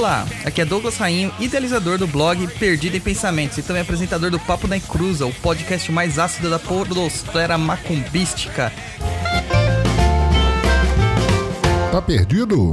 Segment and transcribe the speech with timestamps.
[0.00, 4.40] Olá, aqui é Douglas Rainho, idealizador do blog Perdido em Pensamentos e também apresentador do
[4.40, 8.72] Papo da Encruza, o podcast mais ácido da podosfera macumbística.
[11.92, 12.72] Tá perdido?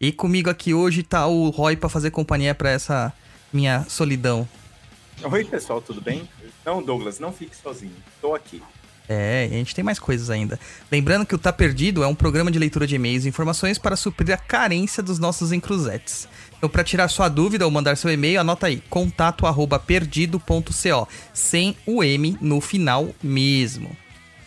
[0.00, 3.12] E comigo aqui hoje tá o Roy para fazer companhia para essa
[3.52, 4.48] minha solidão.
[5.22, 6.28] Oi, pessoal, tudo bem?
[6.66, 7.94] Não, Douglas, não fique sozinho.
[8.16, 8.60] Estou aqui.
[9.08, 10.58] É, a gente tem mais coisas ainda.
[10.90, 13.96] Lembrando que o Tá Perdido é um programa de leitura de e-mails e informações para
[13.96, 16.26] suprir a carência dos nossos encruzetes.
[16.56, 22.38] Então, para tirar sua dúvida ou mandar seu e-mail, anota aí: contato@perdido.co, sem o M
[22.40, 23.94] no final mesmo.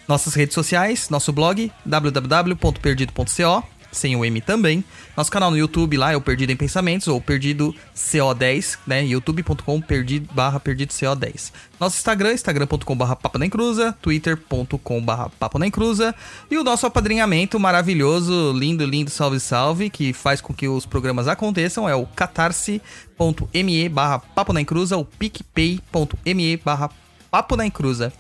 [0.08, 4.84] Nossas redes sociais, nosso blog www.perdido.co sem o M também.
[5.16, 9.04] Nosso canal no YouTube lá é o Perdido em Pensamentos, ou Perdido CO10, né?
[9.06, 11.52] youtube.com perdido, barra perdido CO10.
[11.80, 16.14] Nosso Instagram, instagram.com barra papo na encruza, twitter.com barra papo na encruza.
[16.50, 21.28] E o nosso apadrinhamento maravilhoso, lindo, lindo, salve, salve, que faz com que os programas
[21.28, 26.90] aconteçam, é o catarse.me barra papo na encruza, ou picpay.me barra
[27.30, 28.14] papo na encruza.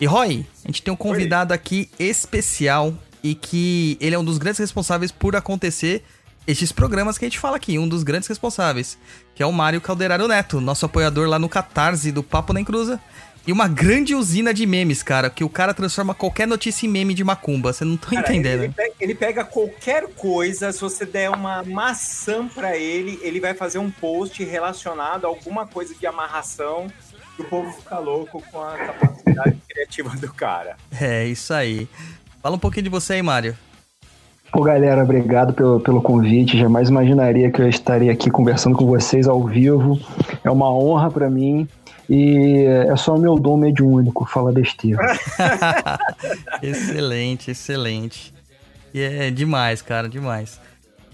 [0.00, 2.92] E Roy, a gente tem um convidado aqui especial
[3.22, 6.04] e que ele é um dos grandes responsáveis por acontecer
[6.46, 8.98] estes programas que a gente fala aqui, um dos grandes responsáveis,
[9.34, 13.00] que é o Mário Calderaro Neto, nosso apoiador lá no Catarse do Papo na Encruza.
[13.44, 17.12] E uma grande usina de memes, cara, que o cara transforma qualquer notícia em meme
[17.12, 17.72] de macumba.
[17.72, 18.62] Você não tá Cara, entendendo.
[18.62, 23.52] Ele, pega, ele pega qualquer coisa, se você der uma maçã pra ele, ele vai
[23.52, 26.86] fazer um post relacionado a alguma coisa de amarração
[27.36, 30.76] e o povo fica louco com a capacidade criativa do cara.
[31.00, 31.88] É, isso aí.
[32.42, 33.56] Fala um pouquinho de você aí, Mário.
[34.50, 36.58] Pô, galera, obrigado pelo, pelo convite.
[36.58, 39.98] Jamais imaginaria que eu estaria aqui conversando com vocês ao vivo.
[40.42, 41.68] É uma honra pra mim.
[42.10, 45.00] E é só meu dom mediúnico falar besteira.
[46.60, 48.34] excelente, excelente.
[48.92, 50.60] E é demais, cara, demais.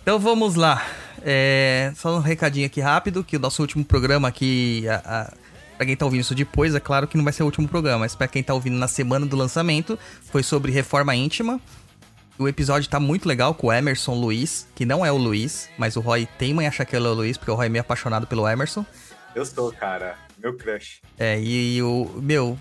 [0.02, 0.82] Então vamos lá.
[1.22, 5.32] É, só um recadinho aqui rápido, que o nosso último programa aqui, a, a,
[5.78, 8.00] pra quem tá ouvindo isso depois, é claro que não vai ser o último programa,
[8.00, 11.60] mas pra quem tá ouvindo na semana do lançamento, foi sobre reforma íntima.
[12.36, 15.96] O episódio tá muito legal com o Emerson Luiz, que não é o Luiz, mas
[15.96, 17.80] o Roy tem em achar que ele é o Luiz, porque o Roy é meio
[17.80, 18.84] apaixonado pelo Emerson.
[19.34, 20.18] Eu sou, cara.
[20.36, 21.00] Meu crush.
[21.16, 22.10] É, e, e o.
[22.20, 22.58] Meu,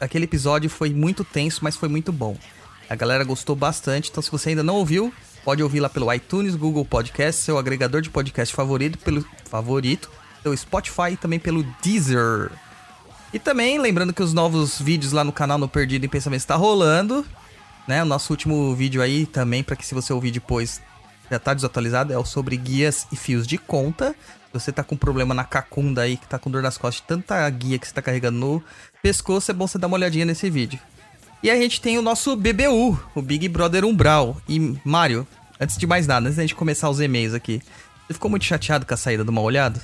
[0.00, 2.36] aquele episódio foi muito tenso, mas foi muito bom.
[2.88, 5.12] A galera gostou bastante, então se você ainda não ouviu,
[5.44, 10.10] pode ouvir lá pelo iTunes, Google Podcast, seu agregador de podcast favorito, pelo favorito,
[10.42, 12.50] pelo Spotify e também pelo Deezer.
[13.32, 16.56] E também, lembrando que os novos vídeos lá no canal no Perdido em Pensamento está
[16.56, 17.24] rolando,
[17.86, 18.02] né?
[18.02, 20.80] O nosso último vídeo aí também, para que se você ouvir depois
[21.30, 24.14] já tá desatualizado, é o sobre guias e fios de conta.
[24.46, 27.48] Se você tá com problema na cacunda aí, que tá com dor nas costas, tanta
[27.50, 28.62] guia que você tá carregando no
[29.00, 30.80] pescoço, é bom você dar uma olhadinha nesse vídeo.
[31.40, 34.36] E a gente tem o nosso BBU, o Big Brother Umbral.
[34.48, 35.26] E, Mário,
[35.58, 37.62] antes de mais nada, antes da gente começar os e-mails aqui,
[38.06, 39.80] você ficou muito chateado com a saída do Mal Olhado?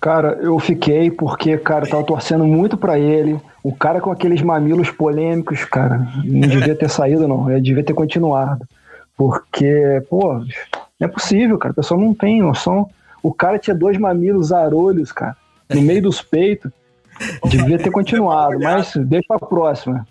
[0.00, 3.38] Cara, eu fiquei porque, cara, eu tava torcendo muito pra ele.
[3.62, 7.50] O cara com aqueles mamilos polêmicos, cara, não devia ter saído, não.
[7.50, 8.66] Ele devia ter continuado.
[9.14, 10.46] Porque, pô, não
[11.02, 11.72] é possível, cara.
[11.72, 12.88] A pessoa não tem noção.
[13.22, 15.36] O cara tinha dois mamilos arolhos, cara,
[15.68, 16.72] no meio dos peitos.
[17.44, 20.06] Devia ter continuado, mas deixa pra próxima.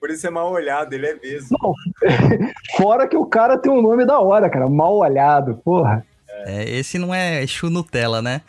[0.00, 1.58] Por isso é mal olhado, ele é mesmo.
[1.60, 1.74] Não,
[2.78, 4.66] fora que o cara tem um nome da hora, cara.
[4.66, 6.06] Mal olhado, porra.
[6.46, 8.40] É, esse não é Exu Nutella, né?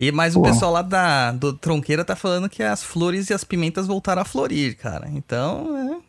[0.00, 3.44] E, mas o pessoal lá da, do Tronqueira tá falando que as flores e as
[3.44, 5.08] pimentas voltaram a florir, cara.
[5.08, 6.00] Então, é,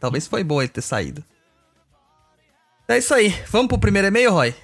[0.00, 1.24] talvez foi bom ele ter saído.
[2.88, 3.30] É isso aí.
[3.48, 4.54] Vamos pro primeiro e-mail, Roy?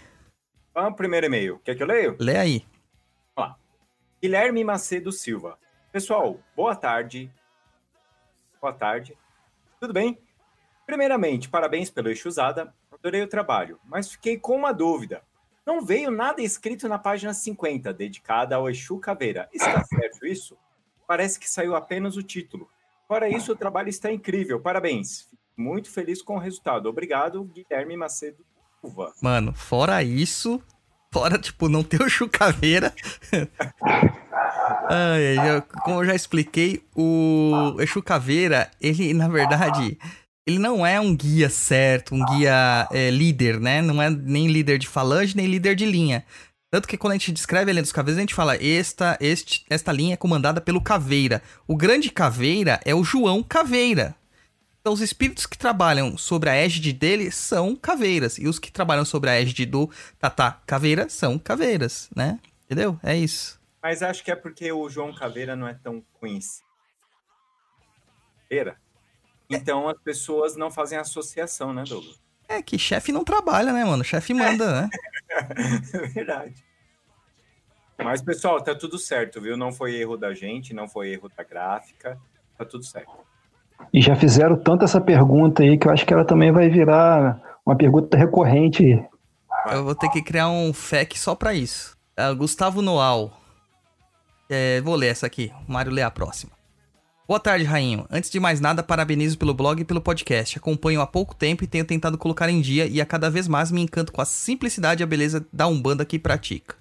[0.75, 1.61] Vamos pro primeiro e-mail.
[1.65, 2.17] Quer que eu leio?
[2.19, 2.65] Lê aí.
[4.23, 5.59] Guilherme Macedo Silva.
[5.91, 7.33] Pessoal, boa tarde.
[8.61, 9.17] Boa tarde.
[9.81, 10.19] Tudo bem?
[10.85, 12.75] Primeiramente, parabéns pelo eixo usada.
[12.93, 15.23] Adorei o trabalho, mas fiquei com uma dúvida.
[15.71, 19.49] Não veio nada escrito na página 50, dedicada ao Exu Caveira.
[19.55, 20.57] Está certo isso?
[21.07, 22.69] Parece que saiu apenas o título.
[23.07, 24.59] Fora isso, o trabalho está incrível.
[24.59, 25.29] Parabéns.
[25.31, 26.89] Fico muito feliz com o resultado.
[26.89, 28.45] Obrigado, Guilherme Macedo
[28.81, 29.13] Silva.
[29.23, 30.61] Mano, fora isso,
[31.13, 32.93] fora, tipo, não ter o Chucaveira.
[34.91, 39.97] Ai, já, como eu já expliquei, o Exu Caveira, ele, na verdade,
[40.51, 43.81] ele não é um guia certo, um guia é, líder, né?
[43.81, 46.25] Não é nem líder de falange, nem líder de linha.
[46.71, 49.65] Tanto que quando a gente descreve a linha dos caveiras, a gente fala, esta, este,
[49.69, 51.43] esta linha é comandada pelo Caveira.
[51.67, 54.15] O grande Caveira é o João Caveira.
[54.81, 58.39] Então, os espíritos que trabalham sobre a égide dele são caveiras.
[58.39, 62.39] E os que trabalham sobre a égide do Tatá Caveira são caveiras, né?
[62.65, 62.99] Entendeu?
[63.03, 63.61] É isso.
[63.83, 66.65] Mas acho que é porque o João Caveira não é tão conhecido.
[68.49, 68.77] Caveira?
[69.51, 72.21] Então as pessoas não fazem associação, né, Douglas?
[72.49, 74.03] É que chefe não trabalha, né, mano?
[74.03, 74.91] Chefe manda, né?
[75.29, 76.65] É verdade.
[78.03, 79.57] Mas, pessoal, tá tudo certo, viu?
[79.57, 82.19] Não foi erro da gente, não foi erro da gráfica.
[82.57, 83.13] Tá tudo certo.
[83.93, 87.61] E já fizeram tanto essa pergunta aí que eu acho que ela também vai virar
[87.65, 89.03] uma pergunta recorrente.
[89.71, 91.97] Eu vou ter que criar um FAQ só pra isso.
[92.19, 93.33] Uh, Gustavo Noal.
[94.49, 95.53] É, vou ler essa aqui.
[95.69, 96.53] O Mário lê a próxima.
[97.31, 98.09] Boa tarde, Rainho.
[98.11, 100.59] Antes de mais nada, parabenizo pelo blog e pelo podcast.
[100.59, 103.71] Acompanho há pouco tempo e tenho tentado colocar em dia e a cada vez mais
[103.71, 106.75] me encanto com a simplicidade e a beleza da Umbanda que pratica.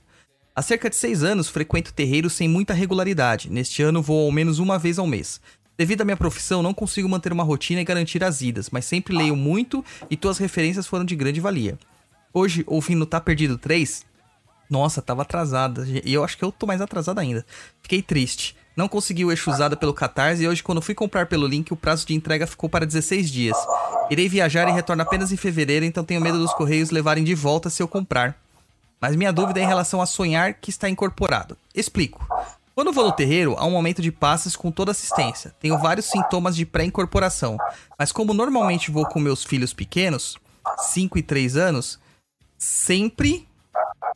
[0.56, 3.48] Há cerca de seis anos frequento terreiros sem muita regularidade.
[3.48, 5.40] Neste ano vou ao menos uma vez ao mês.
[5.78, 9.16] Devido à minha profissão, não consigo manter uma rotina e garantir as idas, mas sempre
[9.16, 11.78] leio muito e tuas referências foram de grande valia.
[12.34, 14.04] Hoje, ouvindo Tá Perdido 3,
[14.68, 15.86] nossa, tava atrasada.
[16.04, 17.46] E eu acho que eu tô mais atrasado ainda.
[17.84, 18.56] Fiquei triste.
[18.80, 21.76] Não consegui o eixo usado pelo Catarse e hoje, quando fui comprar pelo link, o
[21.76, 23.58] prazo de entrega ficou para 16 dias.
[24.10, 27.70] Irei viajar e retorno apenas em fevereiro, então tenho medo dos correios levarem de volta
[27.70, 28.38] se eu comprar.
[29.02, 31.58] Mas minha dúvida é em relação a sonhar que está incorporado.
[31.76, 32.26] Explico.
[32.74, 35.54] Quando vou no terreiro, há um momento de passes com toda assistência.
[35.60, 37.58] Tenho vários sintomas de pré-incorporação,
[37.98, 40.38] mas como normalmente vou com meus filhos pequenos,
[40.78, 42.00] 5 e 3 anos,
[42.58, 43.46] sempre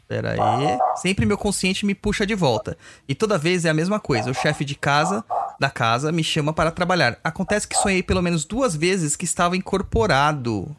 [0.07, 0.77] Pera aí.
[0.95, 2.77] Sempre meu consciente me puxa de volta.
[3.07, 4.29] E toda vez é a mesma coisa.
[4.29, 5.23] O chefe de casa,
[5.59, 7.19] da casa, me chama para trabalhar.
[7.23, 10.75] Acontece que sonhei pelo menos duas vezes que estava incorporado.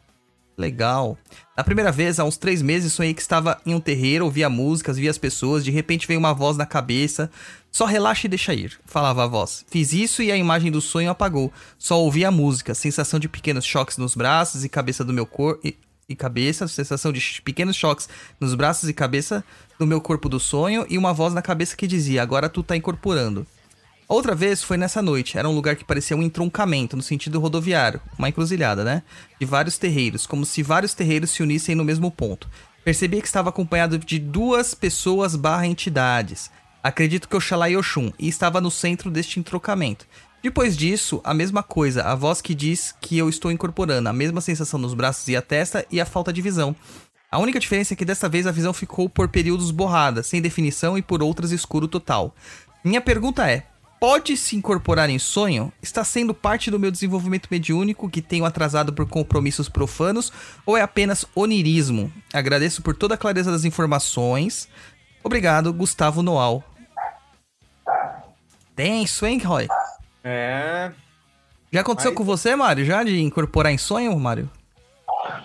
[0.56, 1.18] Legal.
[1.56, 4.96] Na primeira vez, há uns três meses, sonhei que estava em um terreiro, ouvia músicas,
[4.96, 7.28] via as pessoas, de repente veio uma voz na cabeça.
[7.72, 9.64] Só relaxa e deixa ir, falava a voz.
[9.68, 11.52] Fiz isso e a imagem do sonho apagou.
[11.76, 15.66] Só ouvi a música, sensação de pequenos choques nos braços e cabeça do meu corpo
[16.16, 18.08] cabeça, sensação de pequenos choques
[18.40, 19.44] nos braços e cabeça
[19.78, 22.76] do meu corpo do sonho e uma voz na cabeça que dizia: Agora tu tá
[22.76, 23.46] incorporando.
[24.08, 25.38] Outra vez foi nessa noite.
[25.38, 29.02] Era um lugar que parecia um entroncamento, no sentido rodoviário, uma encruzilhada, né?
[29.40, 32.48] De vários terreiros, como se vários terreiros se unissem no mesmo ponto.
[32.84, 36.50] Percebi que estava acompanhado de duas pessoas barra entidades.
[36.82, 40.06] Acredito que Oxalá e Oxum, e estava no centro deste entroncamento.
[40.44, 44.42] Depois disso, a mesma coisa, a voz que diz que eu estou incorporando, a mesma
[44.42, 46.76] sensação nos braços e a testa e a falta de visão.
[47.32, 50.98] A única diferença é que desta vez a visão ficou por períodos borrada, sem definição
[50.98, 52.36] e por outras escuro total.
[52.84, 53.64] Minha pergunta é:
[53.98, 55.72] pode se incorporar em sonho?
[55.80, 60.30] Está sendo parte do meu desenvolvimento mediúnico que tenho atrasado por compromissos profanos
[60.66, 62.12] ou é apenas onirismo?
[62.34, 64.68] Agradeço por toda a clareza das informações.
[65.22, 66.62] Obrigado, Gustavo Noal.
[68.76, 69.68] Tenso, hein, Roy?
[70.24, 70.90] É.
[71.70, 72.84] Já aconteceu Mas- com você, Mário?
[72.84, 74.48] Já de incorporar em sonho, Mário?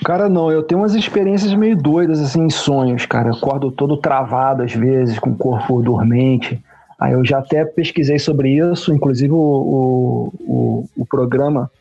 [0.04, 3.32] Cara, não, eu tenho umas experiências meio doidas, assim, em sonhos, cara.
[3.32, 6.62] Acordo todo travado às vezes, com o corpo dormente.
[7.00, 11.72] Aí eu já até pesquisei sobre isso, inclusive o, o, o, o programa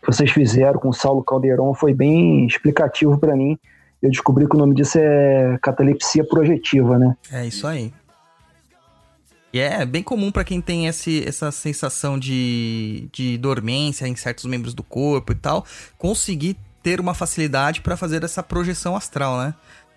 [0.00, 3.56] que vocês fizeram com o Saulo Caldeirão foi bem explicativo pra mim.
[4.02, 7.16] Eu descobri que o nome disso é catalepsia projetiva, né?
[7.32, 7.92] É isso aí.
[9.52, 14.44] E é bem comum pra quem tem esse, essa sensação de, de dormência em certos
[14.44, 15.64] membros do corpo e tal,
[15.96, 19.54] conseguir ter uma facilidade pra fazer essa projeção astral, né?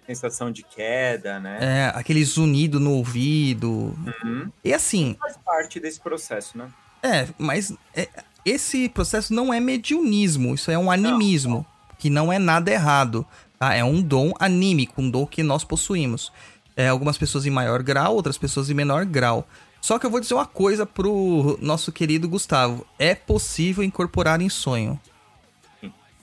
[0.08, 1.58] Sensação de queda, né?
[1.62, 3.96] É, aquele zunido no ouvido.
[4.24, 4.52] Uhum.
[4.64, 6.70] E assim, Faz parte desse processo, né?
[7.04, 8.08] É, mas é,
[8.46, 11.66] esse processo não é mediunismo, isso é um animismo,
[11.98, 13.25] que não é nada errado,
[13.60, 13.74] tá?
[13.74, 16.32] É um dom anímico, um dom que nós possuímos.
[16.75, 19.48] É, algumas pessoas em maior grau, outras pessoas em menor grau.
[19.82, 24.50] Só que eu vou dizer uma coisa pro nosso querido Gustavo: é possível incorporar em
[24.50, 25.00] sonho.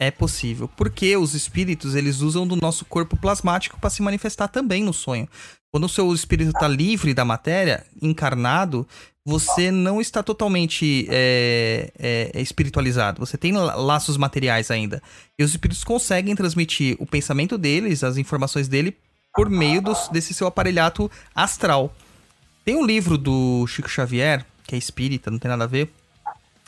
[0.01, 4.85] É possível, porque os espíritos eles usam do nosso corpo plasmático para se manifestar também
[4.85, 5.29] no sonho.
[5.73, 8.87] Quando o seu espírito está livre da matéria, encarnado,
[9.27, 13.19] você não está totalmente é, é, é espiritualizado.
[13.19, 15.03] Você tem la- laços materiais ainda.
[15.37, 18.97] E os espíritos conseguem transmitir o pensamento deles, as informações dele,
[19.39, 19.81] por meio
[20.11, 21.95] desse seu aparelhato astral.
[22.65, 25.93] Tem um livro do Chico Xavier, que é espírita, não tem nada a ver,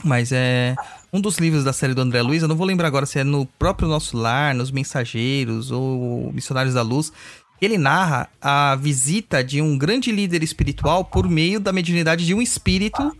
[0.04, 0.76] mas é
[1.12, 2.42] um dos livros da série do André Luiz.
[2.42, 6.74] Eu não vou lembrar agora se é no próprio Nosso Lar, nos Mensageiros ou Missionários
[6.74, 7.12] da Luz.
[7.60, 12.40] Ele narra a visita de um grande líder espiritual por meio da mediunidade de um
[12.40, 13.16] espírito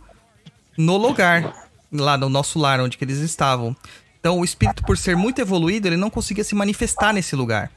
[0.77, 3.75] no lugar, lá no nosso lar, onde eles estavam.
[4.17, 7.69] Então, o espírito, por ser muito evoluído, ele não conseguia se manifestar nesse lugar.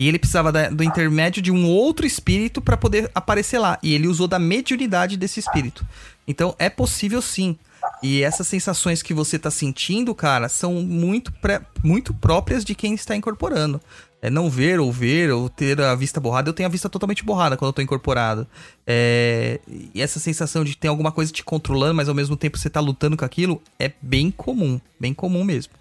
[0.00, 3.78] E ele precisava da- do intermédio de um outro espírito para poder aparecer lá.
[3.82, 5.86] E ele usou da mediunidade desse espírito.
[6.26, 7.56] Então, é possível sim.
[8.02, 12.94] E essas sensações que você tá sentindo, cara, são muito, pré- muito próprias de quem
[12.94, 13.78] está incorporando.
[14.22, 16.48] É não ver ou ver ou ter a vista borrada.
[16.48, 18.46] Eu tenho a vista totalmente borrada quando eu tô incorporado.
[18.86, 19.60] É,
[19.94, 22.80] E essa sensação de ter alguma coisa te controlando, mas ao mesmo tempo você tá
[22.80, 24.80] lutando com aquilo, é bem comum.
[24.98, 25.72] Bem comum mesmo.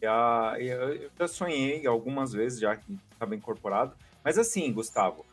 [0.00, 3.94] Eu, já sonhei algumas vezes, já que estava incorporado.
[4.22, 5.24] Mas assim, Gustavo,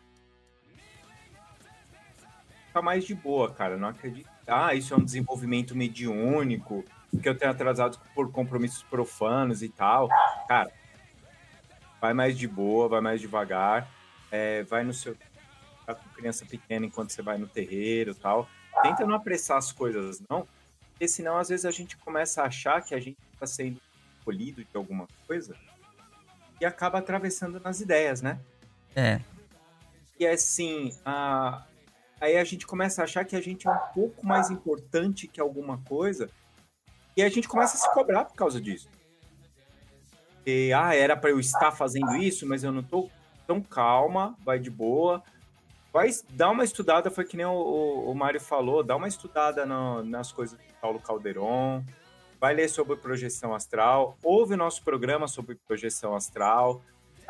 [2.73, 3.77] tá mais de boa, cara.
[3.77, 4.29] Não acredito.
[4.47, 6.83] Ah, isso é um desenvolvimento mediúnico,
[7.21, 10.09] que eu tenho atrasado por compromissos profanos e tal.
[10.47, 10.71] Cara,
[12.01, 13.89] vai mais de boa, vai mais devagar,
[14.31, 15.15] é, vai no seu.
[15.85, 18.49] Tá com criança pequena enquanto você vai no terreiro e tal.
[18.81, 20.47] Tenta não apressar as coisas, não,
[20.91, 23.79] porque senão às vezes a gente começa a achar que a gente está sendo
[24.25, 25.55] escolhido de alguma coisa
[26.59, 28.39] e acaba atravessando nas ideias, né?
[28.95, 29.21] É.
[30.19, 31.63] E assim, a...
[32.19, 35.39] aí a gente começa a achar que a gente é um pouco mais importante que
[35.39, 36.29] alguma coisa
[37.15, 38.89] e a gente começa a se cobrar por causa disso.
[40.45, 43.09] E, ah, era para eu estar fazendo isso, mas eu não tô.
[43.43, 45.23] Então calma, vai de boa.
[45.93, 49.65] Vai dar uma estudada, foi que nem o, o, o Mário falou, dá uma estudada
[49.65, 51.85] no, nas coisas do Paulo Calderon,
[52.39, 56.81] vai ler sobre projeção astral, ouve o nosso programa sobre projeção astral.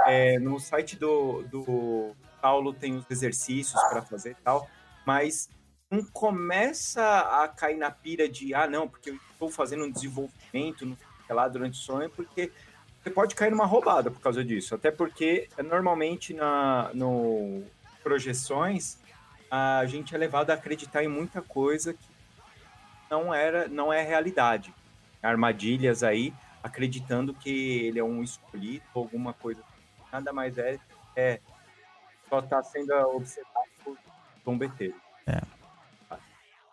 [0.06, 4.70] É, no site do, do Paulo tem os exercícios para fazer e tal,
[5.06, 5.50] mas
[5.90, 10.86] não começa a cair na pira de, ah, não, porque eu estou fazendo um desenvolvimento
[10.86, 10.98] no,
[11.30, 12.52] lá durante o sonho, porque
[13.02, 14.76] você pode cair numa roubada por causa disso.
[14.76, 17.64] Até porque, normalmente, na, no
[18.04, 18.98] projeções,
[19.50, 22.10] a gente é levado a acreditar em muita coisa que
[23.10, 24.74] não era, não é realidade
[25.26, 29.62] armadilhas aí, acreditando que ele é um escolhido ou alguma coisa.
[30.12, 30.78] Nada mais é,
[31.16, 31.40] é
[32.30, 33.98] só está sendo observado por
[34.44, 34.96] Tom Beteiro.
[35.28, 35.42] É.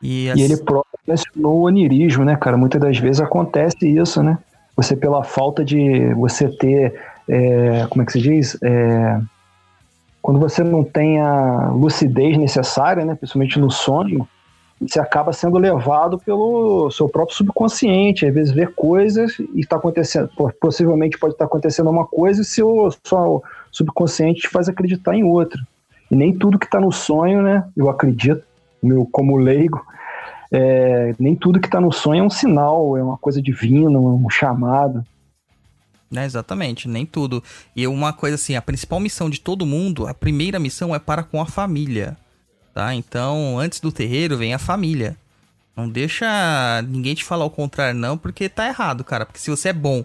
[0.03, 2.57] E, e ele próprio mencionou o onirismo, né, cara?
[2.57, 4.39] Muitas das vezes acontece isso, né?
[4.77, 8.59] Você, pela falta de você ter, é, como é que se diz?
[8.63, 9.21] É,
[10.21, 14.27] quando você não tem a lucidez necessária, né, principalmente no sonho,
[14.89, 20.29] você acaba sendo levado pelo seu próprio subconsciente, às vezes vê coisas e está acontecendo,
[20.61, 25.61] possivelmente pode estar acontecendo uma coisa e seu, seu subconsciente te faz acreditar em outra.
[26.11, 28.43] E nem tudo que está no sonho, né, eu acredito,
[28.83, 29.85] meu como leigo,
[30.51, 34.29] é, nem tudo que está no sonho é um sinal, é uma coisa divina, um
[34.29, 35.05] chamado.
[36.15, 37.43] É, exatamente, nem tudo.
[37.75, 41.23] E uma coisa assim, a principal missão de todo mundo, a primeira missão é para
[41.23, 42.19] com a família
[42.73, 42.95] tá?
[42.95, 45.17] Então, antes do terreiro vem a família.
[45.77, 49.25] Não deixa ninguém te falar o contrário, não, porque tá errado, cara.
[49.25, 50.05] Porque se você é bom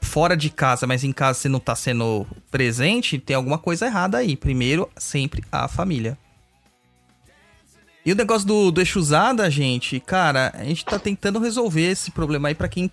[0.00, 4.18] fora de casa, mas em casa você não tá sendo presente, tem alguma coisa errada
[4.18, 4.36] aí.
[4.36, 6.18] Primeiro, sempre a família.
[8.04, 12.48] E o negócio do, do Exusada, gente, cara, a gente tá tentando resolver esse problema
[12.48, 12.90] aí para quem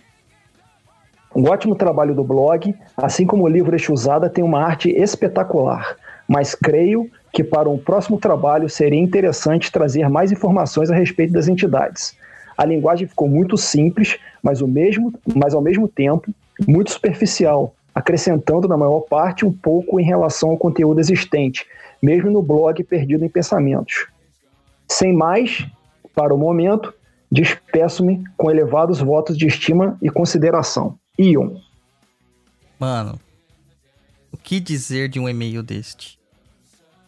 [1.35, 5.97] um ótimo trabalho do blog, assim como o livro Exusada tem uma arte espetacular,
[6.27, 11.49] mas creio que para um próximo trabalho seria interessante trazer mais informações a respeito das
[11.49, 12.15] entidades.
[12.57, 16.33] A linguagem ficou muito simples, mas, o mesmo, mas ao mesmo tempo
[16.65, 21.67] muito superficial, acrescentando na maior parte um pouco em relação ao conteúdo existente,
[22.01, 24.07] mesmo no blog Perdido em Pensamentos.
[24.87, 25.67] Sem mais,
[26.15, 26.93] para o momento,
[27.29, 30.97] despeço-me com elevados votos de estima e consideração.
[31.19, 31.57] Ion.
[32.79, 33.19] Mano,
[34.31, 36.17] o que dizer de um e-mail deste?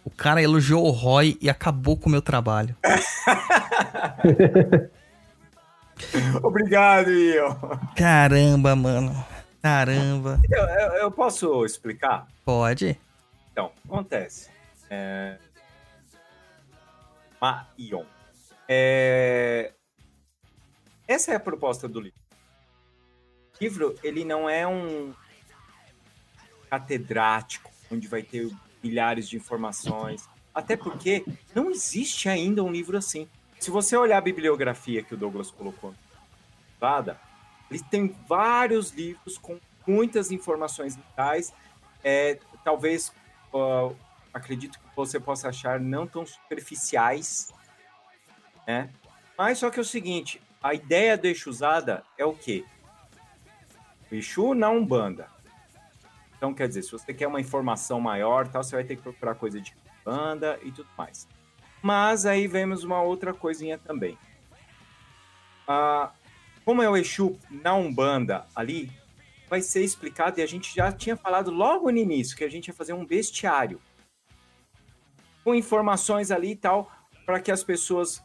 [0.07, 2.73] O cara elogiou o Roy e acabou com o meu trabalho.
[6.41, 7.53] Obrigado, Ion.
[7.93, 9.25] Caramba, mano.
[9.61, 10.39] Caramba.
[10.49, 12.25] Eu, eu, eu posso explicar?
[12.45, 12.97] Pode?
[13.51, 14.49] Então, acontece.
[14.89, 15.37] É...
[17.41, 18.05] Ma Ion.
[18.65, 19.73] É...
[21.05, 22.21] Essa é a proposta do livro.
[23.59, 25.13] O livro, ele não é um
[26.69, 28.49] catedrático, onde vai ter
[28.87, 30.27] milhares de informações.
[30.53, 33.27] Até porque não existe ainda um livro assim.
[33.59, 35.93] Se você olhar a bibliografia que o Douglas colocou
[36.79, 37.19] nada,
[37.69, 41.53] ele tem vários livros com muitas informações vitais.
[42.03, 43.11] É, talvez,
[43.53, 43.95] uh,
[44.33, 47.53] acredito que você possa achar não tão superficiais,
[48.65, 48.89] né?
[49.37, 52.65] Mas só que é o seguinte, a ideia do Exu usada é o quê?
[54.11, 55.27] O Exu na Umbanda.
[56.37, 59.35] Então, quer dizer, se você quer uma informação maior, tal, você vai ter que procurar
[59.35, 59.75] coisa de
[60.05, 61.27] banda e tudo mais.
[61.81, 64.17] Mas aí vemos uma outra coisinha também.
[65.67, 66.11] Ah,
[66.63, 68.91] como é o Exu na Umbanda ali,
[69.49, 72.67] vai ser explicado, e a gente já tinha falado logo no início, que a gente
[72.67, 73.81] ia fazer um bestiário.
[75.43, 76.91] Com informações ali e tal,
[77.25, 78.21] para que as pessoas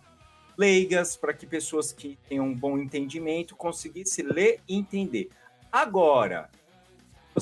[0.56, 5.30] leigas, para que pessoas que tenham um bom entendimento conseguissem ler e entender.
[5.70, 6.50] Agora,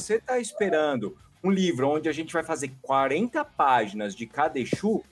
[0.00, 5.05] você está esperando um livro onde a gente vai fazer 40 páginas de cada Exu,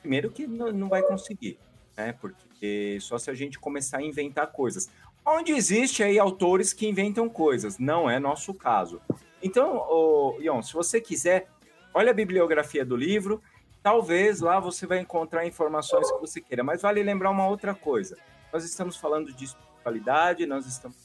[0.00, 1.58] primeiro que não, vai conseguir,
[1.96, 2.12] né?
[2.12, 4.88] Porque só se a gente começar a inventar coisas.
[5.24, 9.00] Onde existe aí autores que inventam coisas, não é nosso caso.
[9.42, 11.48] Então, oh, Ion, se você quiser,
[11.92, 13.42] olha a bibliografia do livro,
[13.82, 16.62] talvez lá você vai encontrar informações que você queira.
[16.62, 18.18] Mas vale lembrar uma outra coisa.
[18.52, 20.96] Nós estamos falando de espiritualidade, nós estamos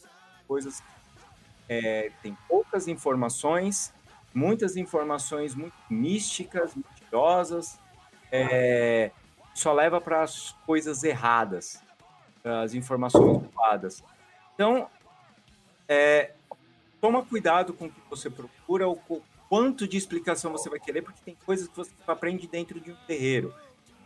[0.46, 0.99] coisas que
[1.70, 3.94] é, tem poucas informações,
[4.34, 7.80] muitas informações muito místicas, mentirosas,
[8.32, 9.12] é,
[9.54, 11.82] só leva para as coisas erradas,
[12.44, 14.04] as informações erradas.
[14.56, 14.90] Então,
[15.88, 16.34] é,
[17.00, 21.22] toma cuidado com o que você procura, o quanto de explicação você vai querer, porque
[21.24, 23.54] tem coisas que você aprende dentro de um terreiro.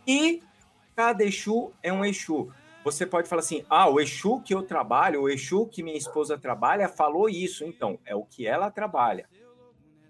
[0.06, 0.42] E
[0.94, 2.52] cada Exu é um Exu.
[2.84, 6.38] Você pode falar assim: ah, o Exu que eu trabalho, o Exu que minha esposa
[6.38, 7.64] trabalha, falou isso.
[7.64, 9.26] Então, é o que ela trabalha.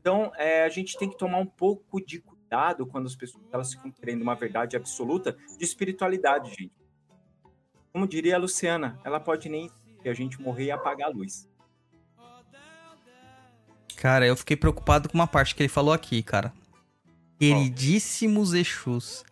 [0.00, 3.72] Então, é, a gente tem que tomar um pouco de cuidado quando as pessoas elas
[3.72, 6.74] ficam querendo uma verdade absoluta de espiritualidade, gente.
[7.92, 9.70] Como diria a Luciana, ela pode nem
[10.02, 11.48] que a gente morrer e apagar a luz.
[13.96, 16.52] Cara, eu fiquei preocupado com uma parte que ele falou aqui, cara.
[17.38, 19.24] Queridíssimos Exus.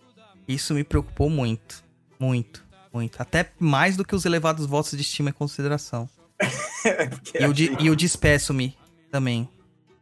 [0.47, 1.85] Isso me preocupou muito.
[2.19, 3.21] Muito, muito.
[3.21, 6.09] Até mais do que os elevados votos de estima e consideração.
[7.39, 8.77] e, o de, e o despeço-me
[9.11, 9.49] também.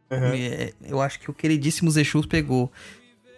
[0.09, 0.89] Uhum.
[0.89, 2.71] Eu acho que o queridíssimos Exus pegou.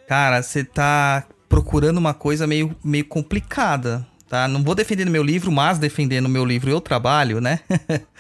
[0.08, 4.48] Cara, você tá procurando uma coisa meio, meio complicada, tá?
[4.48, 7.60] Não vou defender no meu livro, mas defendendo o meu livro eu trabalho, né?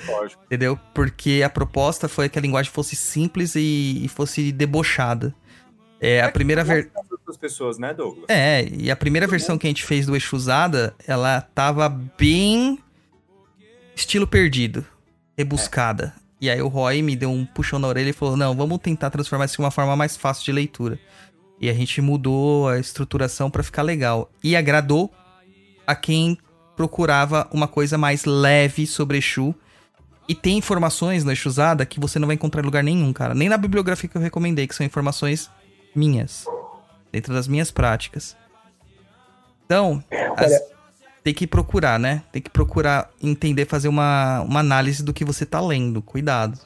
[0.07, 0.43] Lógico.
[0.45, 0.79] Entendeu?
[0.93, 5.33] Porque a proposta foi que a linguagem fosse simples e, e fosse debochada.
[5.99, 6.63] É, a primeira
[7.37, 8.25] pessoas, né, Douglas?
[8.29, 12.79] É, e a primeira versão que a gente fez do Exusada, ela tava bem
[13.95, 14.85] estilo perdido,
[15.37, 16.13] rebuscada.
[16.17, 16.23] É.
[16.41, 19.09] E aí o Roy me deu um puxão na orelha e falou: "Não, vamos tentar
[19.09, 20.99] transformar isso em uma forma mais fácil de leitura".
[21.59, 24.29] E a gente mudou a estruturação para ficar legal.
[24.43, 25.09] E agradou
[25.87, 26.37] a quem
[26.75, 29.55] procurava uma coisa mais leve sobre Exu.
[30.27, 33.33] E tem informações no Exusada que você não vai encontrar em lugar nenhum, cara.
[33.33, 35.49] Nem na bibliografia que eu recomendei, que são informações
[35.95, 36.45] minhas.
[37.13, 38.35] Dentro das minhas práticas.
[39.65, 40.03] Então,
[40.35, 40.61] as...
[41.23, 42.23] tem que procurar, né?
[42.31, 46.01] Tem que procurar entender, fazer uma, uma análise do que você tá lendo.
[46.01, 46.59] Cuidado.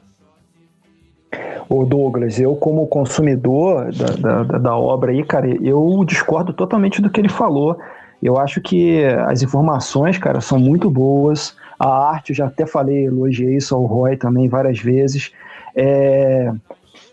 [1.69, 7.09] O Douglas, eu como consumidor da, da, da, obra aí, cara, eu discordo totalmente do
[7.09, 7.77] que ele falou.
[8.23, 11.55] Eu acho que as informações, cara, são muito boas.
[11.77, 15.33] A arte, eu já até falei, elogiei isso ao Roy também várias vezes.
[15.75, 16.51] É,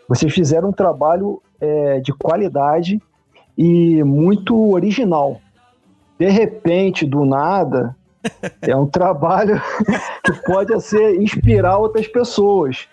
[0.09, 3.03] vocês fizeram um trabalho é, de qualidade
[3.57, 5.41] e muito original.
[6.19, 7.95] De repente, do nada,
[8.63, 9.61] é um trabalho
[10.25, 12.89] que pode ser inspirar outras pessoas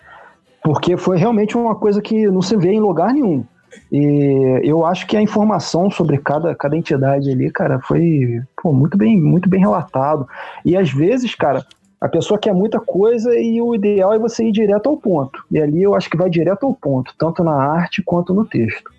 [0.62, 3.44] porque foi realmente uma coisa que não se vê em lugar nenhum.
[3.90, 8.96] E eu acho que a informação sobre cada, cada entidade ali, cara, foi pô, muito
[8.96, 10.26] bem muito bem relatado.
[10.64, 11.64] E às vezes, cara,
[12.00, 15.42] a pessoa quer muita coisa e o ideal é você ir direto ao ponto.
[15.50, 18.90] E ali eu acho que vai direto ao ponto, tanto na arte quanto no texto.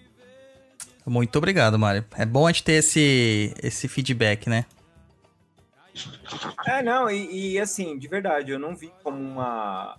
[1.06, 2.06] Muito obrigado, Mário.
[2.18, 4.66] É bom a gente ter esse, esse feedback, né?
[6.66, 9.98] É, não, e, e, assim, de verdade, eu não vi como uma,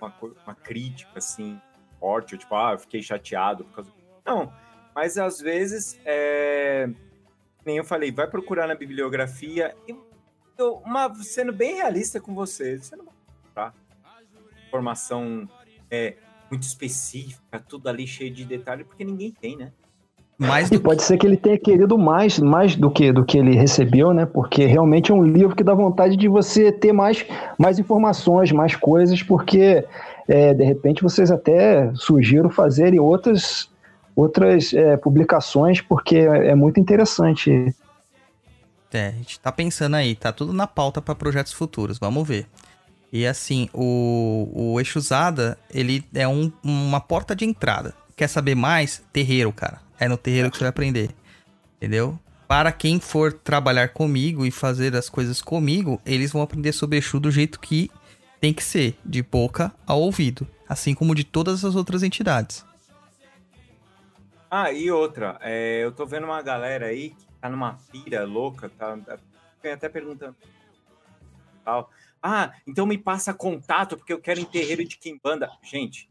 [0.00, 1.60] uma, uma crítica, assim,
[2.00, 3.92] forte, tipo, ah, eu fiquei chateado por causa.
[4.24, 4.52] Não,
[4.94, 6.88] mas às vezes, é...
[7.64, 9.76] nem eu falei, vai procurar na bibliografia.
[9.86, 13.74] Eu, uma, sendo bem realista com você, você não vai encontrar
[14.66, 15.48] informação
[15.90, 16.16] é,
[16.50, 19.72] muito específica, tudo ali cheio de detalhe, porque ninguém tem, né?
[20.38, 23.56] Mais e pode ser que ele tenha querido mais, mais do que do que ele
[23.56, 24.24] recebeu, né?
[24.24, 27.26] Porque realmente é um livro que dá vontade de você ter mais,
[27.58, 29.84] mais informações, mais coisas, porque
[30.28, 33.68] é, de repente vocês até sugiro fazerem outras,
[34.14, 37.74] outras é, publicações, porque é, é muito interessante.
[38.92, 42.46] É, a gente tá pensando aí, tá tudo na pauta para projetos futuros, vamos ver.
[43.12, 47.92] E assim, o, o Exusada, ele é um, uma porta de entrada.
[48.16, 49.02] Quer saber mais?
[49.12, 49.87] Terreiro, cara.
[49.98, 51.10] É no terreiro que você vai aprender.
[51.76, 52.18] Entendeu?
[52.46, 57.20] Para quem for trabalhar comigo e fazer as coisas comigo, eles vão aprender sobre Exu
[57.20, 57.90] do jeito que
[58.40, 62.64] tem que ser, de boca ao ouvido, assim como de todas as outras entidades.
[64.50, 68.70] Ah, e outra, é, eu tô vendo uma galera aí que tá numa pira louca,
[68.70, 68.96] tá,
[69.62, 70.34] até perguntando.
[72.22, 75.50] Ah, então me passa contato porque eu quero em terreiro de Kimbanda.
[75.62, 76.10] Gente,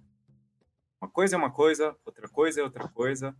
[1.01, 3.35] uma coisa é uma coisa, outra coisa é outra coisa.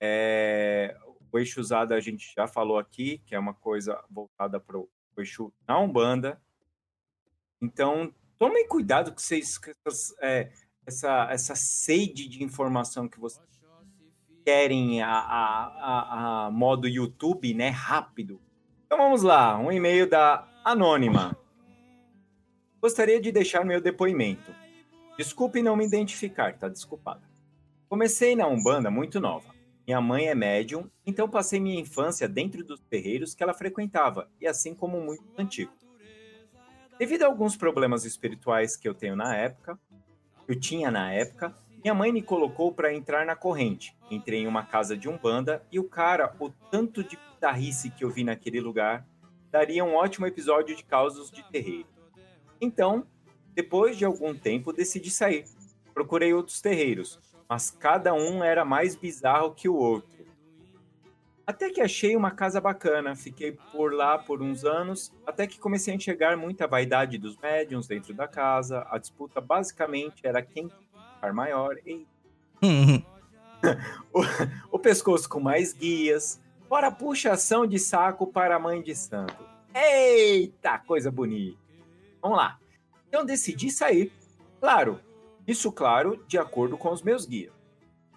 [0.00, 0.96] É,
[1.30, 4.88] o eixo usado a gente já falou aqui, que é uma coisa voltada para o
[5.16, 6.40] eixo na Umbanda.
[7.60, 10.50] Então, tomem cuidado com vocês, essas, é,
[10.86, 13.46] essa, essa sede de informação que vocês
[14.44, 17.68] querem a, a, a, a modo YouTube, né?
[17.68, 18.40] Rápido.
[18.86, 21.36] Então vamos lá, um e-mail da Anônima.
[22.80, 24.52] Gostaria de deixar meu depoimento.
[25.16, 27.22] Desculpe não me identificar, tá desculpada.
[27.88, 29.54] Comecei na Umbanda muito nova.
[29.90, 34.46] Minha mãe é médium, então passei minha infância dentro dos terreiros que ela frequentava, e
[34.46, 35.72] assim como muito antigo.
[36.96, 39.76] Devido a alguns problemas espirituais que eu tenho na época,
[40.46, 43.96] eu tinha na época, minha mãe me colocou para entrar na corrente.
[44.08, 48.10] Entrei em uma casa de umbanda e o cara, o tanto de bizarrice que eu
[48.10, 49.04] vi naquele lugar,
[49.50, 51.88] daria um ótimo episódio de causos de terreiro.
[52.60, 53.04] Então,
[53.56, 55.46] depois de algum tempo, decidi sair.
[55.92, 57.18] Procurei outros terreiros,
[57.50, 60.24] mas cada um era mais bizarro que o outro.
[61.44, 65.92] Até que achei uma casa bacana, fiquei por lá por uns anos, até que comecei
[65.92, 68.86] a enxergar muita vaidade dos médiums dentro da casa.
[68.88, 72.06] A disputa basicamente era quem ficar maior e
[74.14, 74.22] o,
[74.76, 79.44] o, pescoço com mais guias, fora puxação de saco para a mãe de santo.
[79.74, 81.58] Eita, coisa bonita.
[82.22, 82.60] Vamos lá.
[83.08, 84.12] Então decidi sair.
[84.60, 85.00] Claro,
[85.46, 87.52] isso, claro, de acordo com os meus guias.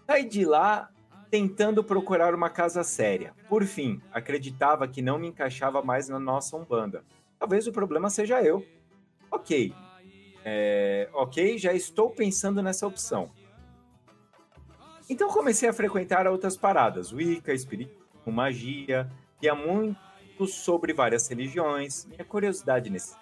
[0.05, 0.89] Saí de lá
[1.29, 3.33] tentando procurar uma casa séria.
[3.49, 7.03] Por fim, acreditava que não me encaixava mais na nossa Umbanda.
[7.39, 8.65] Talvez o problema seja eu.
[9.31, 9.73] Ok.
[10.45, 13.31] É, ok, já estou pensando nessa opção.
[15.09, 19.09] Então comecei a frequentar outras paradas, Wicca, Espiritismo, Magia,
[19.49, 22.05] há muito sobre várias religiões.
[22.05, 23.15] Minha curiosidade nesse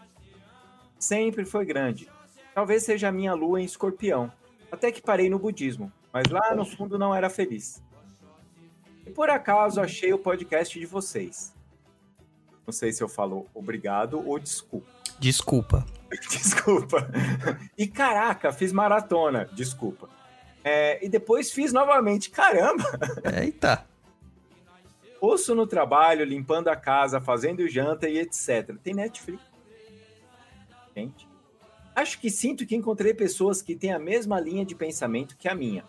[1.02, 2.08] sempre foi grande.
[2.54, 4.32] Talvez seja a minha lua em escorpião.
[4.72, 7.82] Até que parei no budismo, mas lá no fundo não era feliz.
[9.06, 11.54] E por acaso achei o podcast de vocês.
[12.66, 14.88] Não sei se eu falo obrigado ou desculpa.
[15.20, 15.86] Desculpa.
[16.30, 17.10] desculpa.
[17.78, 19.50] E caraca, fiz maratona.
[19.54, 20.10] Desculpa.
[20.64, 22.30] É, e depois fiz novamente.
[22.30, 22.84] Caramba!
[23.42, 23.86] Eita!
[25.20, 28.76] Ouço no trabalho, limpando a casa, fazendo janta e etc.
[28.82, 29.42] Tem Netflix.
[30.96, 31.31] Gente.
[31.96, 35.56] Acho que sinto que encontrei pessoas que têm a mesma linha de pensamento que a
[35.56, 35.84] minha.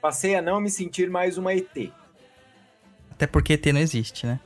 [0.00, 1.92] Passei a não me sentir mais uma ET.
[3.10, 4.38] Até porque ET não existe, né?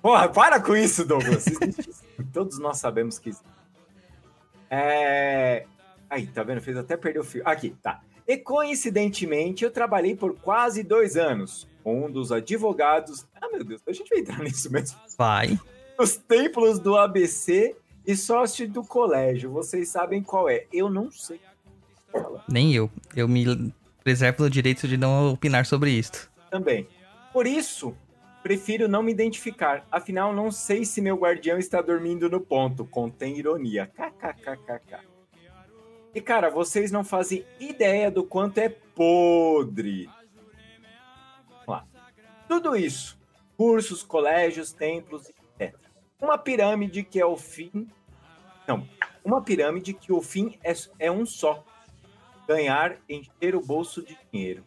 [0.00, 1.44] Porra, para com isso, Douglas.
[2.32, 3.46] Todos nós sabemos que existe.
[4.70, 5.66] É...
[6.08, 6.60] Aí, tá vendo?
[6.60, 7.42] Fez até perder o fio.
[7.44, 8.02] Aqui, tá.
[8.26, 13.26] E coincidentemente, eu trabalhei por quase dois anos com um dos advogados.
[13.40, 14.98] Ah, meu Deus, a gente vai entrar nisso mesmo.
[15.16, 15.58] Vai.
[15.98, 19.50] Os templos do ABC e sócio do colégio.
[19.50, 20.66] Vocês sabem qual é?
[20.72, 21.40] Eu não sei.
[22.48, 22.90] Nem eu.
[23.14, 26.30] Eu me preservo o direito de não opinar sobre isso.
[26.50, 26.86] Também.
[27.32, 27.96] Por isso,
[28.42, 29.86] prefiro não me identificar.
[29.90, 32.84] Afinal, não sei se meu guardião está dormindo no ponto.
[32.84, 33.86] Contém ironia.
[33.86, 35.00] KKKKK.
[36.14, 40.10] E cara, vocês não fazem ideia do quanto é podre.
[41.48, 41.86] Vamos lá.
[42.46, 43.18] Tudo isso.
[43.56, 45.41] Cursos, colégios, templos, etc
[46.22, 47.88] uma pirâmide que é o fim.
[48.66, 48.88] Não,
[49.24, 51.64] uma pirâmide que o fim é, é um só:
[52.46, 54.64] ganhar, encher o bolso de dinheiro.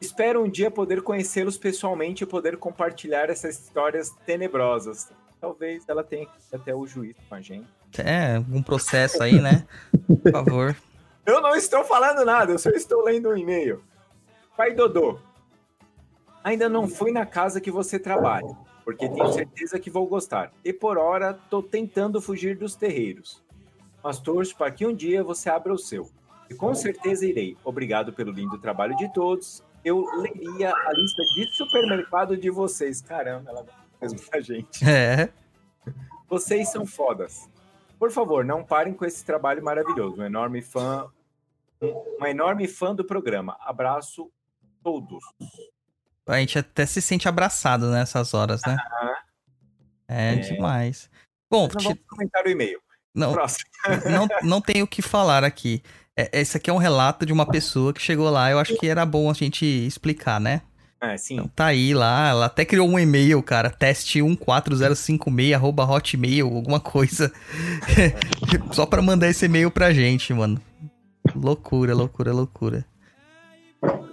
[0.00, 5.12] Espero um dia poder conhecê-los pessoalmente e poder compartilhar essas histórias tenebrosas.
[5.40, 7.68] Talvez ela tenha que ir até o juiz com a gente.
[7.98, 9.66] É, um processo aí, né?
[10.06, 10.76] Por favor.
[11.24, 13.82] Eu não estou falando nada, eu só estou lendo um e-mail.
[14.56, 15.20] Pai Dodô,
[16.42, 20.52] ainda não fui na casa que você trabalha, porque tenho certeza que vou gostar.
[20.64, 23.42] E por hora, tô tentando fugir dos terreiros.
[24.02, 26.10] Mas torço para que um dia você abra o seu.
[26.50, 27.56] E com certeza irei.
[27.64, 29.62] Obrigado pelo lindo trabalho de todos.
[29.84, 33.00] Eu leria a lista de supermercado de vocês.
[33.00, 33.66] Caramba, ela
[34.00, 34.84] mesmo pra gente.
[34.84, 35.32] É.
[36.28, 37.48] Vocês são fodas.
[37.98, 40.20] Por favor, não parem com esse trabalho maravilhoso.
[40.20, 41.08] Um enorme fã,
[42.16, 43.56] uma enorme fã do programa.
[43.60, 44.30] Abraço
[44.82, 45.24] todos.
[46.26, 48.76] A gente até se sente abraçado nessas horas, né?
[50.08, 50.36] É, É.
[50.36, 51.10] demais.
[51.50, 52.78] Bom, Não ti- vamos comentar o e-mail.
[53.14, 53.34] não,
[54.10, 55.82] não, não tenho o que falar aqui.
[56.16, 58.50] É, esse aqui é um relato de uma pessoa que chegou lá.
[58.50, 60.62] Eu acho que era bom a gente explicar, né?
[61.00, 61.34] É, sim.
[61.34, 67.32] Então tá aí lá, ela até criou um e-mail, cara, teste14056 arroba hotmail, alguma coisa.
[68.72, 70.60] Só pra mandar esse e-mail pra gente, mano.
[71.34, 72.84] Loucura, loucura, loucura.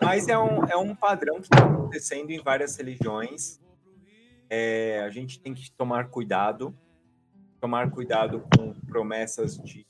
[0.01, 3.59] Mas é um, é um padrão que está acontecendo em várias religiões.
[4.49, 6.75] É, a gente tem que tomar cuidado.
[7.59, 9.85] Tomar cuidado com promessas de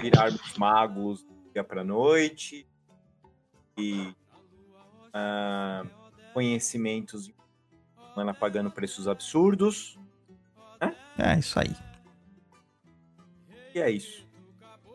[0.00, 2.66] virarmos magos do dia para noite.
[3.76, 4.14] E
[5.12, 5.84] ah,
[6.32, 7.30] conhecimentos
[8.12, 9.98] humana pagando preços absurdos.
[11.18, 11.74] É, isso aí.
[13.74, 14.27] E é isso.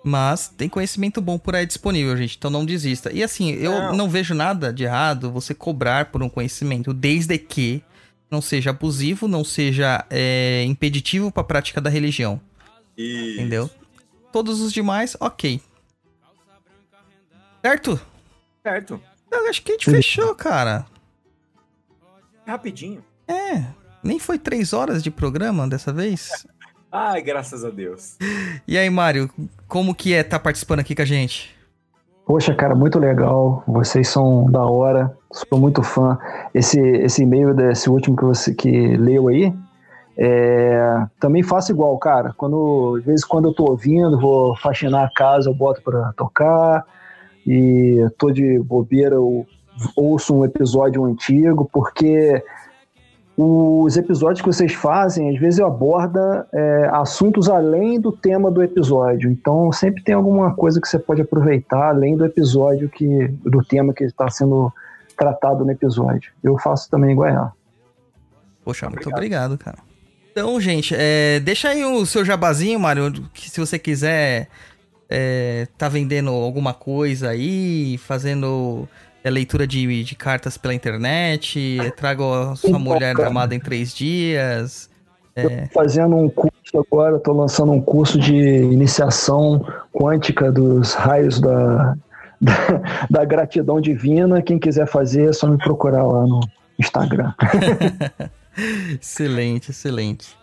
[0.03, 2.35] Mas tem conhecimento bom por aí disponível, gente.
[2.37, 3.11] Então não desista.
[3.13, 3.95] E assim, eu Não.
[3.95, 7.81] não vejo nada de errado você cobrar por um conhecimento, desde que
[8.29, 12.41] não seja abusivo, não seja é, impeditivo pra prática da religião.
[12.97, 13.35] E...
[13.35, 13.69] Entendeu?
[14.31, 15.61] Todos os demais, ok.
[17.61, 18.01] Certo?
[18.61, 18.99] Certo.
[19.31, 20.85] Eu acho que a gente fechou, cara.
[22.45, 23.03] Rapidinho.
[23.27, 23.63] É.
[24.03, 26.45] Nem foi três horas de programa dessa vez.
[26.95, 28.17] Ai, graças a Deus.
[28.67, 29.27] E aí, Mário,
[29.67, 31.49] como que é estar participando aqui com a gente?
[32.23, 33.63] Poxa, cara, muito legal.
[33.65, 35.11] Vocês são da hora.
[35.31, 36.19] Sou muito fã.
[36.53, 39.51] Esse, esse e-mail desse último que você que leu aí,
[40.15, 42.31] é, também faço igual, cara.
[42.37, 46.85] Quando, às vezes, quando eu tô ouvindo, vou faxinar a casa, eu boto pra tocar.
[47.45, 49.47] E tô de bobeira, eu
[49.95, 52.43] ouço um episódio antigo, porque
[53.35, 58.61] os episódios que vocês fazem, às vezes eu aborda é, assuntos além do tema do
[58.61, 59.29] episódio.
[59.31, 63.93] Então sempre tem alguma coisa que você pode aproveitar além do episódio que do tema
[63.93, 64.71] que está sendo
[65.17, 66.31] tratado no episódio.
[66.43, 67.53] Eu faço também a ela.
[68.63, 69.53] Poxa, muito Obrigado.
[69.53, 69.77] obrigado, cara.
[70.31, 74.47] Então, gente, é, deixa aí o seu jabazinho, Mário, que se você quiser
[75.09, 78.87] é, tá vendendo alguma coisa aí, fazendo
[79.23, 83.29] é, leitura de, de cartas pela internet, traga a sua Então, mulher cara.
[83.29, 84.89] amada em três dias.
[85.73, 91.95] Fazendo um curso agora, estou lançando um curso de iniciação quântica dos raios da,
[92.39, 92.53] da,
[93.09, 94.41] da gratidão divina.
[94.41, 96.39] Quem quiser fazer é só me procurar lá no
[96.79, 97.33] Instagram.
[99.01, 100.37] Excelente, excelente.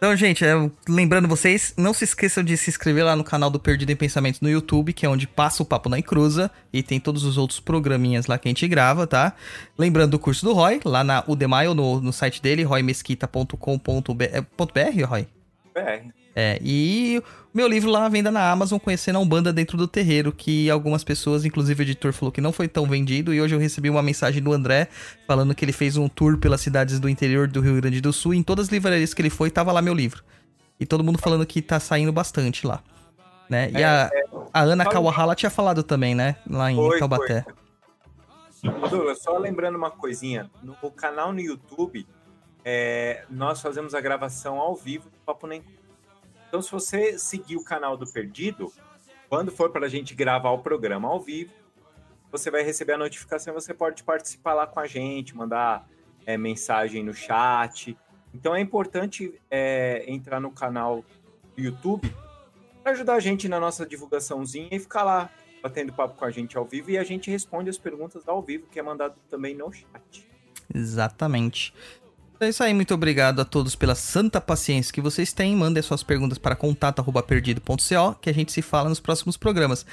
[0.00, 0.54] Então, gente, é,
[0.88, 4.40] lembrando vocês, não se esqueçam de se inscrever lá no canal do Perdido em Pensamentos
[4.40, 7.60] no YouTube, que é onde passa o papo na encruza, e tem todos os outros
[7.60, 9.34] programinhas lá que a gente grava, tá?
[9.76, 14.40] Lembrando do curso do Roy, lá na Udemy ou no, no site dele, roymesquita.com.br, é,
[14.40, 15.26] ponto .br, Roy?
[16.34, 20.32] É, É, e meu livro lá venda na Amazon, Conhecendo a Umbanda Dentro do Terreiro,
[20.32, 23.58] que algumas pessoas, inclusive o editor, falou que não foi tão vendido, e hoje eu
[23.58, 24.88] recebi uma mensagem do André,
[25.26, 28.34] falando que ele fez um tour pelas cidades do interior do Rio Grande do Sul,
[28.34, 30.22] e em todas as livrarias que ele foi, tava lá meu livro.
[30.78, 32.82] E todo mundo falando que tá saindo bastante lá.
[33.48, 33.70] Né?
[33.72, 34.08] E a,
[34.54, 36.36] a Ana Kawahala tinha falado também, né?
[36.48, 37.44] Lá em Foi, Taubaté.
[38.88, 42.06] Douglas, só lembrando uma coisinha, no canal no YouTube,
[42.64, 45.62] é, nós fazemos a gravação ao vivo do Papo Nem.
[46.50, 48.72] Então, se você seguir o canal do Perdido,
[49.28, 51.52] quando for para a gente gravar o programa ao vivo,
[52.28, 55.88] você vai receber a notificação, você pode participar lá com a gente, mandar
[56.26, 57.96] é, mensagem no chat.
[58.34, 61.04] Então, é importante é, entrar no canal
[61.56, 62.12] do YouTube
[62.82, 65.30] para ajudar a gente na nossa divulgaçãozinha e ficar lá
[65.62, 68.66] batendo papo com a gente ao vivo e a gente responde as perguntas ao vivo,
[68.66, 70.28] que é mandado também no chat.
[70.74, 71.72] Exatamente.
[72.42, 75.54] É isso aí, muito obrigado a todos pela santa paciência que vocês têm.
[75.54, 79.84] Mandem suas perguntas para contato@perdido.co, que a gente se fala nos próximos programas.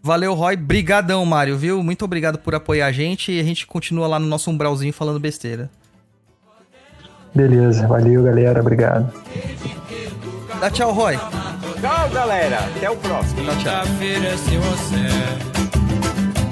[0.00, 0.54] Valeu, Roy.
[0.54, 1.82] Brigadão, Mário, viu?
[1.82, 5.18] Muito obrigado por apoiar a gente e a gente continua lá no nosso umbralzinho falando
[5.18, 5.68] besteira.
[7.34, 9.12] Beleza, valeu galera, obrigado.
[10.60, 11.16] Dá tchau, Roy.
[11.16, 12.58] Tchau, galera.
[12.76, 13.44] Até o próximo.
[13.44, 13.82] Tchau, tchau.
[13.82, 15.58] Quinta-feira se você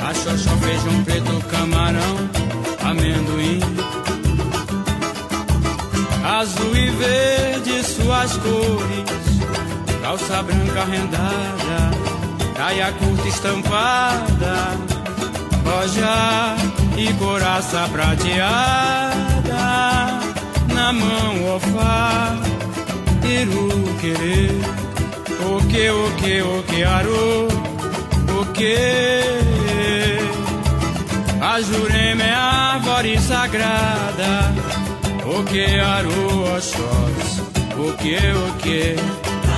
[0.04, 2.16] Axoxó, feijão preto, camarão,
[2.84, 3.60] amendoim.
[6.36, 9.08] Azul e verde suas cores,
[10.02, 11.90] calça branca rendada,
[12.54, 14.76] caia curta estampada,
[15.64, 16.56] roja
[16.98, 19.16] e coraça prateada,
[20.74, 22.36] na mão ofá,
[23.22, 24.60] peru querer,
[25.40, 27.48] o que, o que, o que, arô,
[28.38, 28.76] o que.
[31.40, 34.52] A Jurema é árvore sagrada,
[35.26, 35.66] o que
[36.54, 37.40] Oxós,
[37.76, 38.96] o que, o que.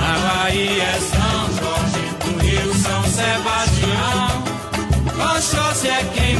[0.01, 4.43] A Bahia é São Jorge, do Rio São Sebastião,
[5.35, 6.35] Oxóssi é quem